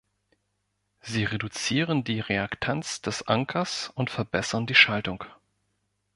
[1.01, 5.23] Sie reduzieren die Reaktanz des Ankers und verbessern die Schaltung.